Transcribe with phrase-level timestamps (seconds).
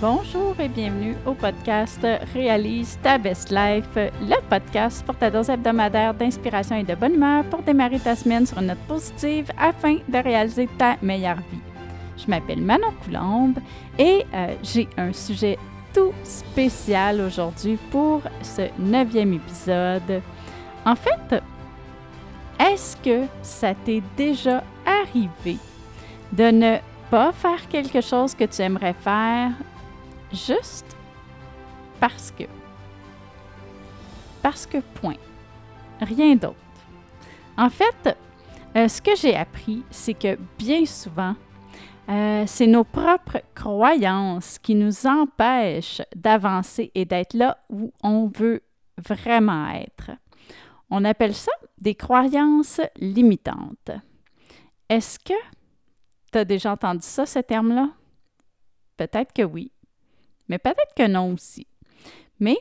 [0.00, 6.14] Bonjour et bienvenue au podcast Réalise ta best life, le podcast pour ta dose hebdomadaire
[6.14, 10.18] d'inspiration et de bonne humeur pour démarrer ta semaine sur une note positive afin de
[10.18, 11.58] réaliser ta meilleure vie.
[12.16, 13.58] Je m'appelle Manon Coulombe
[13.98, 15.58] et euh, j'ai un sujet
[15.92, 20.22] tout spécial aujourd'hui pour ce neuvième épisode.
[20.86, 21.42] En fait,
[22.60, 25.56] est-ce que ça t'est déjà arrivé
[26.30, 26.76] de ne
[27.10, 29.50] pas faire quelque chose que tu aimerais faire
[30.32, 30.96] juste
[32.00, 32.44] parce que.
[34.42, 35.16] Parce que point.
[36.00, 36.56] Rien d'autre.
[37.56, 38.16] En fait,
[38.76, 41.34] euh, ce que j'ai appris, c'est que bien souvent,
[42.08, 48.62] euh, c'est nos propres croyances qui nous empêchent d'avancer et d'être là où on veut
[48.96, 50.12] vraiment être.
[50.90, 53.90] On appelle ça des croyances limitantes.
[54.88, 55.34] Est-ce que
[56.32, 57.90] tu as déjà entendu ça, ce terme-là?
[58.96, 59.70] Peut-être que oui,
[60.48, 61.66] mais peut-être que non aussi.
[62.40, 62.58] Mais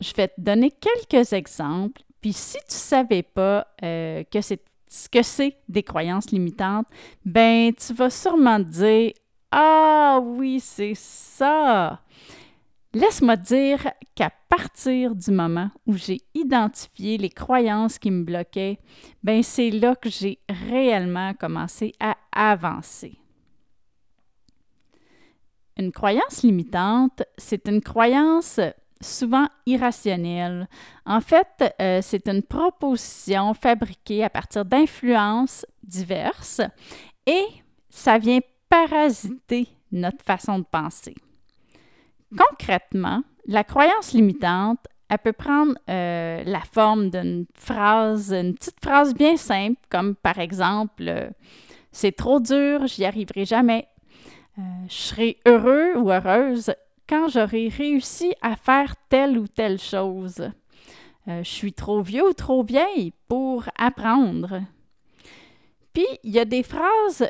[0.00, 4.62] je vais te donner quelques exemples, puis si tu ne savais pas euh, que c'est
[4.90, 6.88] ce que c'est des croyances limitantes,
[7.24, 9.12] ben tu vas sûrement te dire
[9.50, 12.00] Ah oui, c'est ça.
[12.92, 18.80] Laisse-moi dire qu'à partir du moment où j'ai identifié les croyances qui me bloquaient,
[19.22, 23.19] ben c'est là que j'ai réellement commencé à avancer.
[25.88, 28.60] Croyance limitante, c'est une croyance
[29.00, 30.68] souvent irrationnelle.
[31.06, 36.60] En fait, euh, c'est une proposition fabriquée à partir d'influences diverses
[37.26, 37.44] et
[37.88, 41.14] ça vient parasiter notre façon de penser.
[42.36, 49.12] Concrètement, la croyance limitante, elle peut prendre euh, la forme d'une phrase, une petite phrase
[49.14, 51.30] bien simple, comme par exemple euh,
[51.90, 53.88] C'est trop dur, j'y arriverai jamais.
[54.56, 56.72] Je serai heureux ou heureuse
[57.08, 60.50] quand j'aurai réussi à faire telle ou telle chose.
[61.28, 64.62] Euh, je suis trop vieux ou trop vieille pour apprendre.
[65.92, 67.28] Puis, il y a des phrases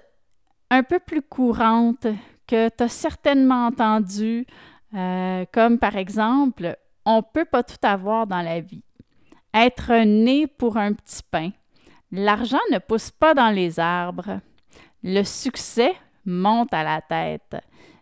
[0.70, 2.06] un peu plus courantes
[2.46, 4.46] que tu as certainement entendues,
[4.94, 6.76] euh, comme par exemple,
[7.06, 8.84] on ne peut pas tout avoir dans la vie.
[9.54, 11.50] Être né pour un petit pain.
[12.12, 14.40] L'argent ne pousse pas dans les arbres.
[15.02, 15.94] Le succès
[16.24, 17.56] monte à la tête.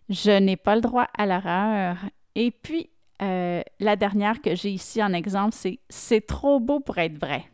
[0.08, 1.96] Je n'ai pas le droit à l'erreur.
[2.34, 2.90] Et puis,
[3.20, 7.44] euh, la dernière que j'ai ici en exemple, c'est C'est trop beau pour être vrai.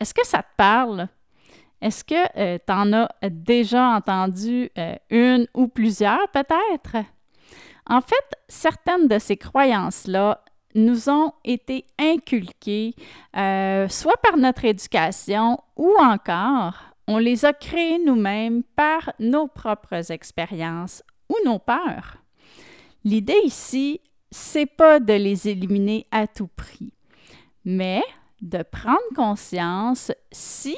[0.00, 1.08] Est-ce que ça te parle?
[1.80, 7.04] Est-ce que euh, tu en as déjà entendu euh, une ou plusieurs peut-être?
[7.86, 10.42] En fait, certaines de ces croyances-là
[10.74, 12.94] nous ont été inculquées
[13.32, 21.02] soit par notre éducation ou encore on les a créés nous-mêmes par nos propres expériences
[21.28, 22.16] ou nos peurs.
[23.04, 24.00] L'idée ici,
[24.30, 26.92] c'est pas de les éliminer à tout prix,
[27.64, 28.02] mais
[28.40, 30.76] de prendre conscience si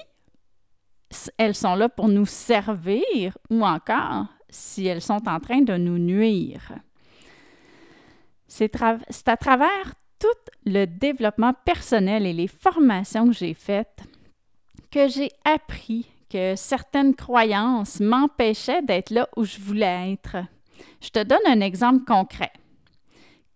[1.38, 5.98] elles sont là pour nous servir ou encore si elles sont en train de nous
[5.98, 6.72] nuire.
[8.48, 10.26] C'est à travers tout
[10.64, 14.02] le développement personnel et les formations que j'ai faites
[14.90, 16.06] que j'ai appris
[16.56, 20.36] certaines croyances m'empêchaient d'être là où je voulais être.
[21.00, 22.52] Je te donne un exemple concret.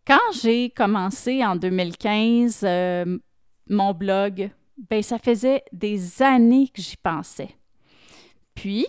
[0.07, 3.19] Quand j'ai commencé en 2015 euh,
[3.69, 4.51] mon blog,
[4.89, 7.55] ben, ça faisait des années que j'y pensais.
[8.55, 8.87] Puis,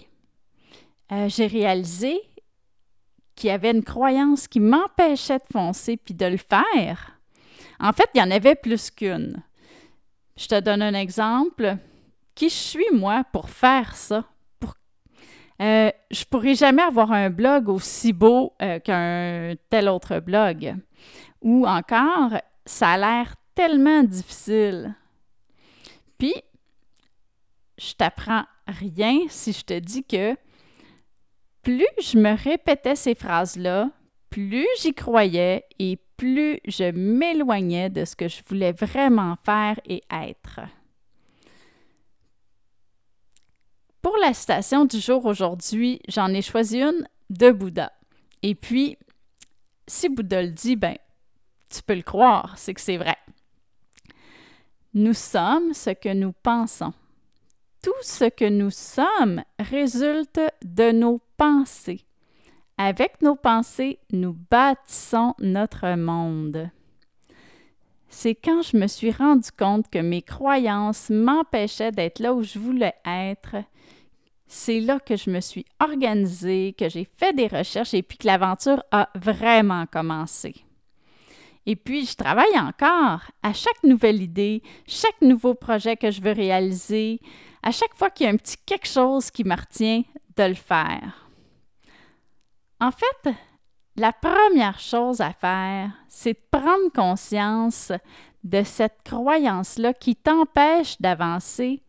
[1.12, 2.20] euh, j'ai réalisé
[3.36, 7.20] qu'il y avait une croyance qui m'empêchait de foncer puis de le faire.
[7.80, 9.44] En fait, il y en avait plus qu'une.
[10.38, 11.78] Je te donne un exemple
[12.36, 14.26] qui je suis, moi, pour faire ça?
[14.60, 14.76] Pour...
[15.62, 20.76] Euh, je pourrais jamais avoir un blog aussi beau euh, qu'un tel autre blog.
[21.42, 22.34] Ou encore,
[22.66, 24.96] ça a l'air tellement difficile.
[26.18, 26.36] Puis,
[27.78, 30.36] je t'apprends rien si je te dis que
[31.62, 33.90] plus je me répétais ces phrases-là,
[34.30, 40.02] plus j'y croyais et plus je m'éloignais de ce que je voulais vraiment faire et
[40.12, 40.62] être.
[44.02, 47.92] Pour la citation du jour aujourd'hui, j'en ai choisi une de Bouddha.
[48.42, 48.98] Et puis,
[49.88, 50.98] si Bouddha le dit, ben,
[51.70, 53.16] tu peux le croire, c'est que c'est vrai.
[54.96, 56.94] Nous sommes ce que nous pensons.
[57.84, 62.06] Tout ce que nous sommes résulte de nos pensées.
[62.78, 66.72] Avec nos pensées, nous bâtissons notre monde.
[68.14, 72.60] C'est quand je me suis rendu compte que mes croyances m'empêchaient d'être là où je
[72.60, 73.56] voulais être
[74.54, 78.28] c'est là que je me suis organisée, que j'ai fait des recherches et puis que
[78.28, 80.54] l'aventure a vraiment commencé.
[81.66, 86.34] Et puis, je travaille encore à chaque nouvelle idée, chaque nouveau projet que je veux
[86.34, 87.22] réaliser,
[87.64, 90.04] à chaque fois qu'il y a un petit quelque chose qui me retient
[90.36, 91.30] de le faire.
[92.82, 93.34] En fait,
[93.96, 97.92] la première chose à faire, c'est de prendre conscience
[98.44, 101.84] de cette croyance-là qui t'empêche d'avancer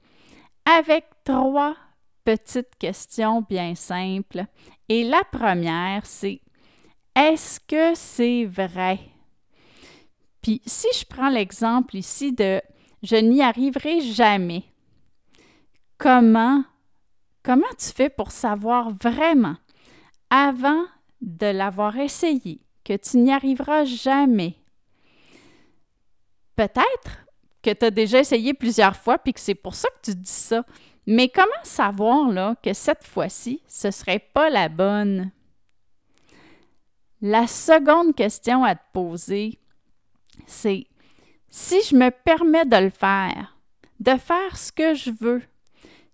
[0.65, 1.77] avec trois
[2.25, 4.45] petites questions bien simples.
[4.89, 6.41] Et la première, c'est
[7.15, 8.99] est-ce que c'est vrai?
[10.43, 12.61] Puis si je prends l'exemple ici de
[13.03, 14.65] je n'y arriverai jamais,
[15.99, 16.65] comment,
[17.43, 19.57] comment tu fais pour savoir vraiment?
[20.31, 20.85] Avant
[21.23, 24.57] de l'avoir essayé que tu n'y arriveras jamais?
[26.57, 27.27] Peut-être
[27.63, 30.31] que tu as déjà essayé plusieurs fois puis que c'est pour ça que tu dis
[30.31, 30.65] ça.
[31.07, 35.31] Mais comment savoir là, que cette fois-ci, ce ne serait pas la bonne?
[37.21, 39.59] La seconde question à te poser,
[40.47, 40.87] c'est
[41.49, 43.57] si je me permets de le faire,
[44.01, 45.43] de faire ce que je veux,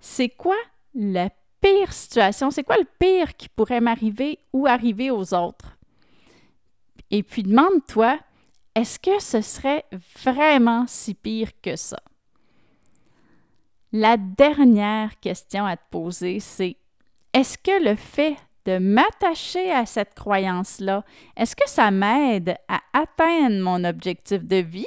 [0.00, 0.56] c'est quoi
[0.94, 5.76] la pire situation, c'est quoi le pire qui pourrait m'arriver ou arriver aux autres?
[7.10, 8.18] Et puis demande-toi,
[8.74, 9.84] est-ce que ce serait
[10.22, 12.00] vraiment si pire que ça?
[13.92, 16.76] La dernière question à te poser, c'est
[17.32, 21.02] est-ce que le fait de m'attacher à cette croyance-là,
[21.36, 24.86] est-ce que ça m'aide à atteindre mon objectif de vie?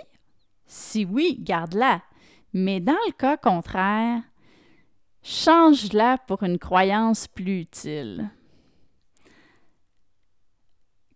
[0.68, 2.02] Si oui, garde-la.
[2.54, 4.22] Mais dans le cas contraire,
[5.24, 8.30] change-la pour une croyance plus utile.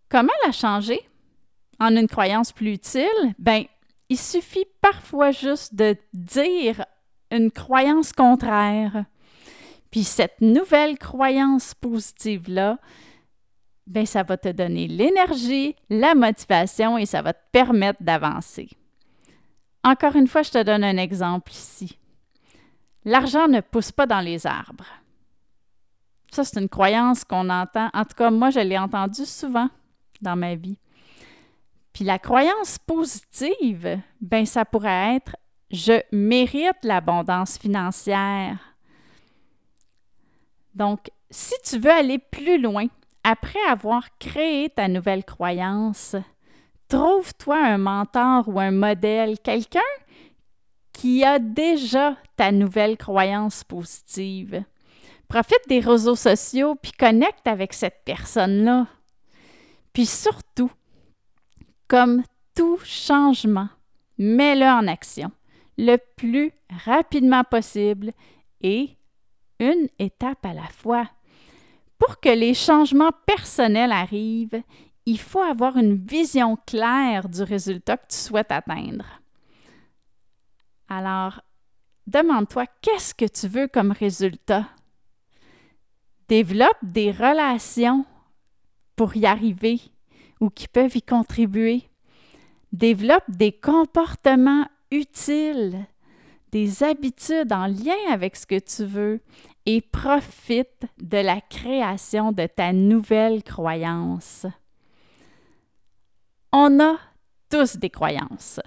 [0.08, 1.00] Comment la changer?
[1.80, 3.34] En une croyance plus utile?
[3.38, 3.64] Ben,
[4.08, 6.84] il suffit parfois juste de dire
[7.30, 9.04] une croyance contraire.
[9.90, 12.78] Puis cette nouvelle croyance positive-là,
[13.86, 18.68] ben ça va te donner l'énergie, la motivation et ça va te permettre d'avancer.
[19.84, 21.98] Encore une fois, je te donne un exemple ici.
[23.06, 24.84] L'argent ne pousse pas dans les arbres.
[26.32, 27.88] Ça, c'est une croyance qu'on entend.
[27.94, 29.68] En tout cas, moi, je l'ai entendue souvent
[30.20, 30.76] dans ma vie.
[31.92, 35.36] Puis la croyance positive, ben ça pourrait être
[35.70, 38.58] je mérite l'abondance financière.
[40.74, 42.86] Donc, si tu veux aller plus loin,
[43.24, 46.16] après avoir créé ta nouvelle croyance,
[46.88, 49.80] trouve-toi un mentor ou un modèle, quelqu'un
[50.96, 54.64] qui a déjà ta nouvelle croyance positive.
[55.28, 58.86] Profite des réseaux sociaux puis connecte avec cette personne-là.
[59.92, 60.70] Puis surtout,
[61.86, 62.22] comme
[62.54, 63.68] tout changement,
[64.16, 65.30] mets-le en action
[65.76, 66.52] le plus
[66.86, 68.12] rapidement possible
[68.62, 68.96] et
[69.60, 71.10] une étape à la fois.
[71.98, 74.62] Pour que les changements personnels arrivent,
[75.04, 79.20] il faut avoir une vision claire du résultat que tu souhaites atteindre.
[80.88, 81.40] Alors,
[82.06, 84.68] demande-toi qu'est-ce que tu veux comme résultat?
[86.28, 88.04] Développe des relations
[88.96, 89.80] pour y arriver
[90.40, 91.88] ou qui peuvent y contribuer.
[92.72, 95.86] Développe des comportements utiles
[96.52, 99.20] des habitudes en lien avec ce que tu veux
[99.66, 104.46] et profite de la création de ta nouvelle croyance.
[106.52, 106.96] On a
[107.50, 108.60] tous des croyances.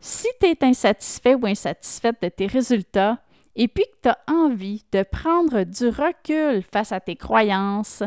[0.00, 3.20] Si tu es insatisfait ou insatisfaite de tes résultats
[3.56, 8.02] et puis que tu as envie de prendre du recul face à tes croyances,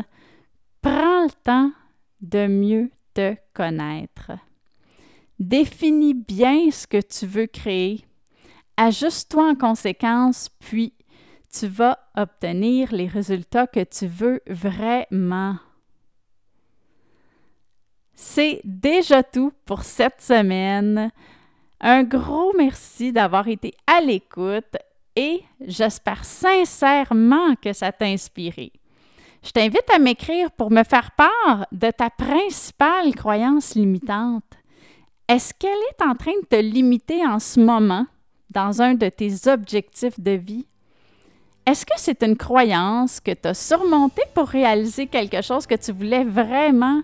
[0.80, 1.72] prends le temps
[2.20, 4.32] de mieux te connaître.
[5.38, 8.04] Définis bien ce que tu veux créer
[8.76, 10.94] Ajuste-toi en conséquence, puis
[11.52, 15.56] tu vas obtenir les résultats que tu veux vraiment.
[18.14, 21.10] C'est déjà tout pour cette semaine.
[21.82, 24.76] Un gros merci d'avoir été à l'écoute
[25.16, 28.72] et j'espère sincèrement que ça t'a inspiré.
[29.44, 34.44] Je t'invite à m'écrire pour me faire part de ta principale croyance limitante.
[35.28, 38.06] Est-ce qu'elle est en train de te limiter en ce moment?
[38.52, 40.66] dans un de tes objectifs de vie?
[41.64, 45.92] Est-ce que c'est une croyance que tu as surmontée pour réaliser quelque chose que tu
[45.92, 47.02] voulais vraiment?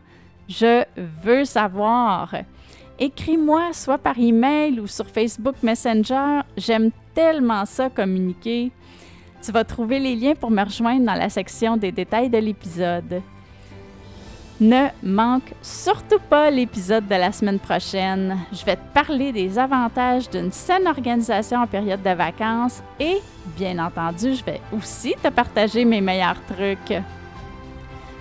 [0.49, 0.85] Je
[1.23, 2.35] veux savoir.
[3.01, 6.41] Écris-moi soit par email ou sur Facebook Messenger.
[6.57, 8.73] J'aime tellement ça communiquer.
[9.41, 13.23] Tu vas trouver les liens pour me rejoindre dans la section des détails de l'épisode.
[14.61, 18.37] Ne manque surtout pas l'épisode de la semaine prochaine.
[18.53, 23.19] Je vais te parler des avantages d'une saine organisation en période de vacances et,
[23.57, 27.01] bien entendu, je vais aussi te partager mes meilleurs trucs.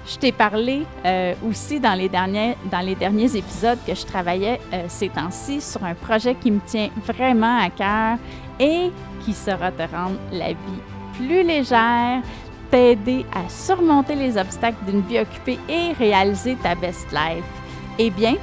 [0.08, 2.56] Je t'ai parlé euh, aussi dans les, derniers,
[3.36, 7.70] épisodes que je travaillais euh, ces temps-ci sur un projet qui me tient vraiment à
[7.70, 8.18] cœur
[8.58, 8.90] et
[9.26, 10.82] qui sera te rendre la vie
[11.18, 12.22] plus légère,
[12.72, 17.44] t'aider à surmonter les obstacles d'une vie occupée et réaliser ta best life.
[18.00, 18.36] Eh bien,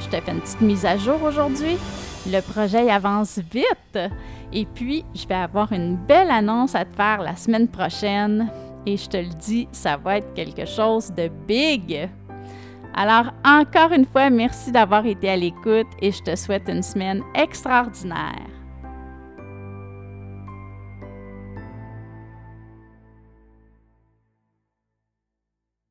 [0.00, 1.76] je te fais une petite mise à jour aujourd'hui.
[2.26, 3.98] Le projet avance vite.
[4.54, 8.48] Et puis, je vais avoir une belle annonce à te faire la semaine prochaine.
[8.86, 12.08] Et je te le dis, ça va être quelque chose de big.
[12.94, 17.22] Alors, encore une fois, merci d'avoir été à l'écoute et je te souhaite une semaine
[17.34, 18.46] extraordinaire.